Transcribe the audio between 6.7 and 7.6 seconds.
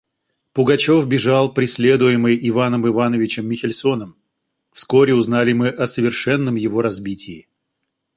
разбитии.